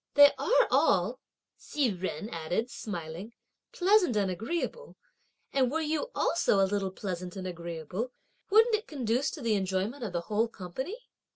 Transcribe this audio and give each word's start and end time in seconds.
"They 0.15 0.31
are 0.39 0.67
all," 0.71 1.19
Hsi 1.59 1.91
Jen 1.91 2.27
added, 2.29 2.71
smilingly, 2.71 3.37
"pleasant 3.71 4.15
and 4.15 4.31
agreeable, 4.31 4.95
and 5.53 5.69
were 5.69 5.79
you 5.79 6.09
also 6.15 6.59
a 6.59 6.65
little 6.65 6.89
pleasant 6.89 7.35
and 7.35 7.45
agreeable, 7.45 8.11
wouldn't 8.49 8.73
it 8.73 8.87
conduce 8.87 9.29
to 9.29 9.41
the 9.43 9.53
enjoyment 9.53 10.03
of 10.03 10.11
the 10.13 10.21
whole 10.21 10.47
company?" 10.47 10.97